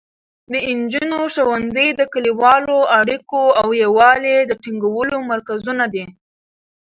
[0.51, 6.05] د نجونو ښوونځي د کلیوالو اړیکو او یووالي د ټینګولو مرکزونه دي.